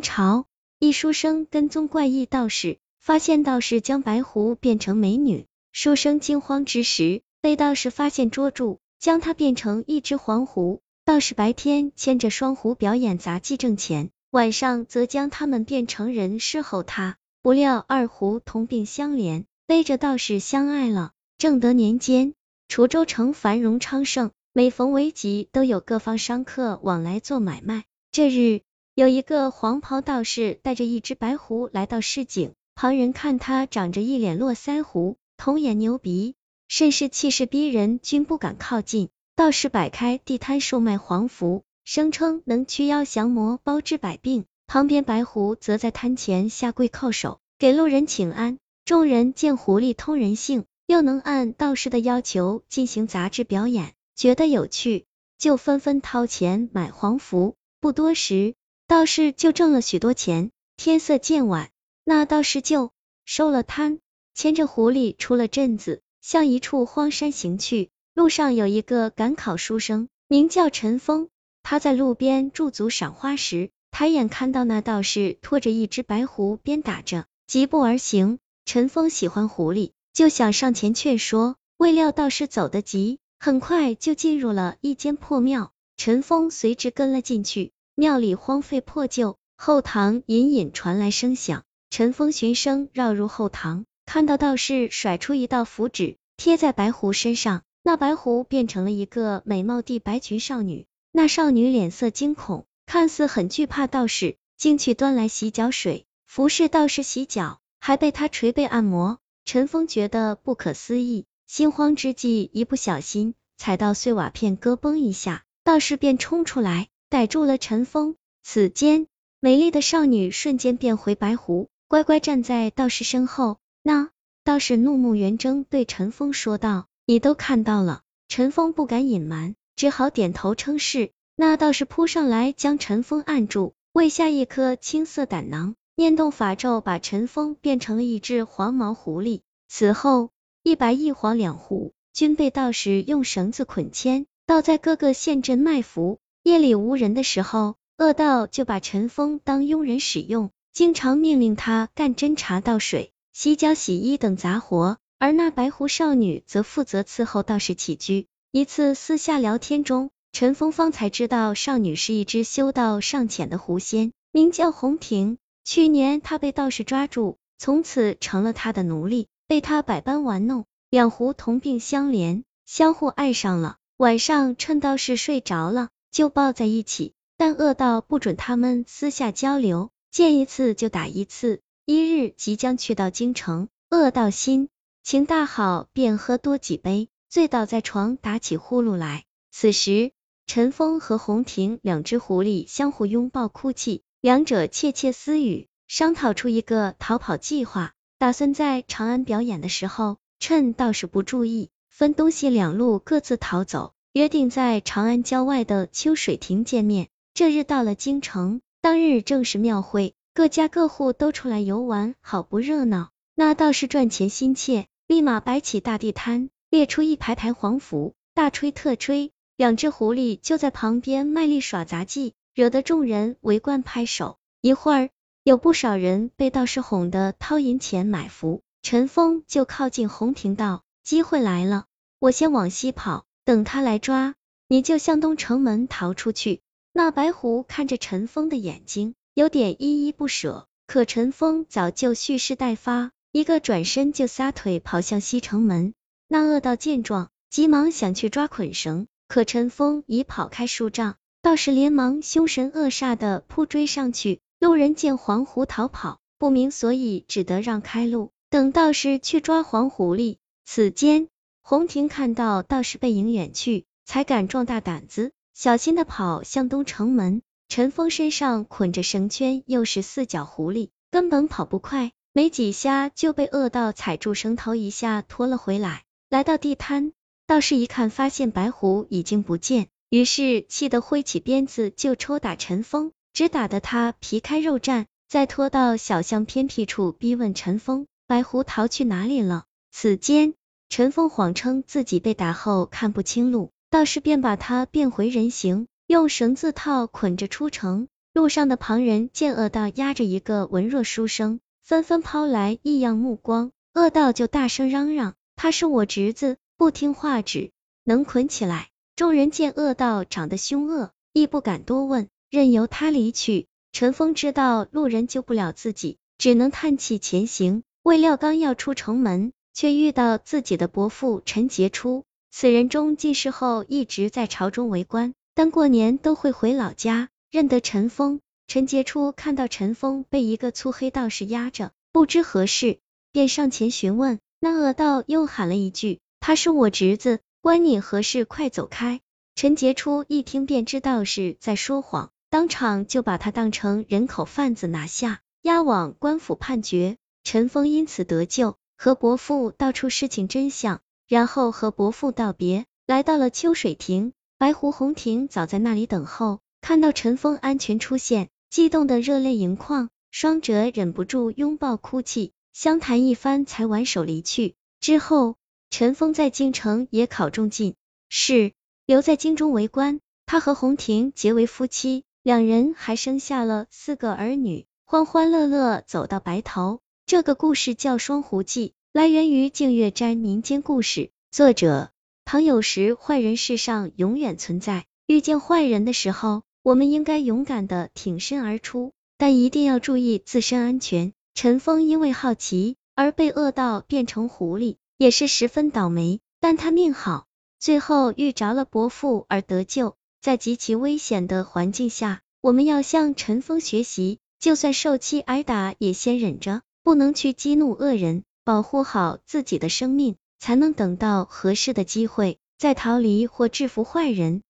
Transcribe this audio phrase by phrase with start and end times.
[0.00, 0.46] 朝，
[0.78, 10.80] 一书生跟踪怪异道士，发现道士将白狐变成美女，书生惊慌之时，被道士发现捉住，将他变成一只黄狐。
[11.04, 17.16] 道士白天牵着双狐表演杂技挣钱，晚上则将他们变成人侍候他。
[17.40, 21.12] 不料二狐同病相怜，背着道士相爱了。
[21.38, 22.34] 正德年间，
[22.68, 27.84] 滁州城繁荣昌盛，每逢危急都有各方商客往来做买卖。
[28.10, 28.62] 这日，
[28.98, 36.34] 有一个黄袍道士带着一只白狐来到市井，旁人看他长着一脸络腮胡，童眼牛鼻，
[36.66, 39.08] 甚是气势逼人，均不敢靠近。
[39.36, 44.46] 道士摆开地摊售卖黄符，声称能驱妖降魔，包治百病。
[44.66, 48.58] 旁边白狐则在摊前下跪叩首，给路人请安。
[48.84, 55.06] 众人见狐狸通人性，又能按道士的要求进行杂志表演，觉得有趣，
[55.38, 57.54] 就纷纷掏钱买黄符。
[57.80, 58.56] 不多时，
[58.88, 60.50] 道士就挣了许多钱。
[60.78, 61.68] 天色渐晚，
[62.04, 62.90] 那道士就
[63.26, 63.98] 收了摊，
[64.34, 67.90] 牵着狐狸出了镇子，向一处荒山行去。
[68.14, 71.28] 路上有一个赶考书生，名叫陈峰。
[71.62, 78.38] 他在路边驻足赏花时，抬眼看到那道士拖着一只白狐鞭打着，疾步而行。
[78.64, 85.72] 陈峰喜欢狐狸，就想上前劝说，未料道士走得急，很快就进入了一间破庙。
[85.98, 87.72] 陈峰随之跟了进去。
[88.00, 91.64] 庙里荒废破旧，后堂隐隐传来声响。
[91.90, 100.86] 陈峰循声绕入后堂，看到道士甩出一道符纸，贴在白狐身上，那白狐变成了一个美貌地白裙少女。
[101.10, 109.18] 那少女脸色惊恐，看似很惧怕道士，竟去端来洗脚水，服侍道士洗脚，还被他捶背按摩。
[109.44, 116.86] 陈峰觉得不可思议，心慌之际，一不小心踩到碎瓦片，咯嘣一下，道士便冲出来。
[117.10, 119.06] 逮住了陈峰，此间
[119.40, 123.58] 美丽的少女瞬间变回白狐，乖乖站在道士身后。
[123.82, 124.10] 那
[124.44, 131.10] 道士怒目圆睁，对陈峰说道：“你都看到了。”陈峰不敢隐瞒，只好点头称是。
[131.34, 139.40] 那道士扑上来，将陈峰按住，喂下一颗青色胆囊，念动法咒，把陈峰变成了一只黄毛狐狸。
[139.66, 140.30] 此后，
[140.62, 146.18] 一白一黄两狐均被道士用绳子捆牵，倒在各个县镇卖符。
[146.48, 158.28] 夜里无人的时候，恶道就把陈峰当佣人使用，经常命令他干斟茶、倒水、洗脚、洗衣等杂活，而那白狐少女则负责伺候道士起居。
[158.50, 165.36] 一次私下聊天中，陈峰方才知道少女是一只修道尚浅的狐仙，名叫红婷。
[165.66, 170.64] 去年他被道士抓住，从此成了他的奴隶，被他百般玩弄。
[170.88, 173.76] 两狐同病相怜，相互爱上了。
[173.98, 175.90] 晚上趁道士睡着了。
[176.10, 181.60] 就抱在一起，但恶道不准他们私下交流，见一次就打一次。
[181.84, 184.68] 一日即将去到京城，恶道心
[185.02, 189.24] 情大好，便喝多几杯，醉倒在床，打起呼噜来。
[189.50, 190.12] 此时，
[190.46, 203.94] 陈峰和红婷两只狐狸相互拥抱哭泣，两者窃窃私语，商讨出一个逃跑计划，打算在长安表演的时候，趁道士不注意，分东西两路各自逃走。
[204.18, 207.06] 约定在长安郊外的秋水亭见面。
[207.34, 213.10] 这日到了京城，当日正是庙会，各家各户都出来游玩，好不热闹。
[213.36, 219.30] 那道士赚钱心切，立马摆起大地摊，列出一排排黄符，大吹特吹。
[219.56, 224.38] 两只狐狸就在旁边卖力耍杂技，惹得众人围观拍手。
[224.60, 225.10] 一会儿，
[225.44, 228.62] 有不少人被道士哄得掏银钱买符。
[228.82, 231.84] 陈峰就靠近红亭道：“机会来了，
[232.18, 234.34] 我先往西跑。”等他来抓，
[234.68, 236.60] 你就向东城门逃出去。
[236.92, 240.66] 那白狐看着陈峰的眼睛，有点依依不舍。
[240.86, 245.94] 可陈峰早就蓄势待发，一个转身就撒腿跑向西城门。
[246.28, 254.40] 那恶道见状，急忙想去抓捆绳，可陈峰已跑开数丈，道士连忙凶神恶煞的扑追上去。
[254.60, 260.36] 路人见黄狐逃跑，不明所以，只得让开路，等道士去抓黄狐狸。
[260.66, 261.28] 此间。
[261.68, 267.42] 红婷看到道士背影远去，才敢壮大胆子，小心的跑向东城门。
[267.68, 276.04] 陈峰身上捆着绳圈，又是四脚狐狸，根本跑不快，没几下就被恶道踩住绳头，一下拖了回来。
[276.30, 277.12] 来到地摊，
[277.46, 285.04] 道士一看，发现白狐已经不见，于是气得挥起鞭子就抽打陈峰，只打得他皮开肉绽。
[285.28, 289.66] 再拖到小巷偏僻处，逼问陈峰，白狐逃去哪里了？
[289.92, 290.54] 此间。
[290.88, 298.08] 陈峰谎称自己被打后看不清路，道士便把他变回人形，用绳子套捆着出城。
[298.32, 307.70] 路上的旁人见恶道押着一个文弱书生，纷纷抛来异样目光，恶道就大声嚷嚷：“他是我侄子，不听话只
[308.04, 313.66] 能捆起来。”众人见恶道长得凶恶，亦不敢多问，任由他离去。
[313.92, 317.82] 陈峰知道路人救不了自己，只能叹气前行。
[318.04, 322.24] 未料刚要出城门，却遇到自己的伯父陈杰初。
[322.50, 327.28] 此人中进士后一直在朝中为官，但过年都会回老家。
[327.52, 332.98] 认得陈峰，陈杰初看到陈峰被一个粗黑道士压着，不知何事，
[333.30, 334.40] 便上前询问。
[334.58, 338.44] 那恶道又喊了一句：“他是我侄子。”关你何事？
[338.44, 339.20] 快走开！
[339.54, 347.16] 陈杰初一听便知道是在说谎，当场就把他当成人口贩子拿下，押往官府判决。
[347.44, 354.32] 陈峰因此得救，和伯父道出事情真相，然后和伯父道别，来到了秋水亭。
[354.58, 364.74] 白狐红亭早在那里等候，看到陈峰安全出现，激动的热泪盈眶，双者忍不住拥抱哭泣，相谈一番才挽手离去。
[365.00, 365.56] 之后。
[365.90, 367.94] 陈峰在京城也考中进
[368.28, 368.74] 士，
[369.06, 370.20] 留在京中为官。
[370.44, 377.00] 他和红亭结为夫妻，两人还生下了四个儿女，欢欢乐乐走到白头。
[377.28, 382.10] 这个故事叫《双狐记》，来源于净月斋民间故事，作者
[382.46, 383.14] 唐有时。
[383.14, 391.34] 坏人世上永远存在，遇见坏人的时候，我们应该勇敢的挺身而出，但一定要注意自身安全。
[391.52, 394.96] 陈峰因为好奇而被恶道变成狐狸。
[395.18, 397.44] 也是十分倒霉，但他命好，
[397.78, 400.16] 最后遇着了伯父而得救。
[400.40, 414.60] 在极其危险的环境下，我们要向陈峰学习，就算受气挨打，也先忍着，不能去激怒恶人，保护好自己的生命，才能等到合适的机会再逃离或制服坏人。